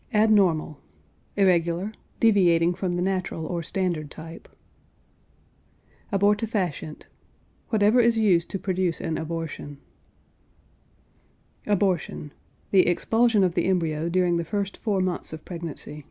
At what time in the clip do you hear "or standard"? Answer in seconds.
3.44-4.10